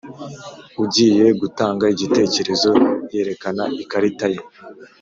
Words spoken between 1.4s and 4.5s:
gutanga igitekerezo yerekana ikarita ye